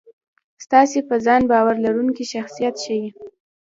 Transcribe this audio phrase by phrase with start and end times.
[0.65, 2.99] ستاسې په ځان باور لرونکی شخصیت ښي.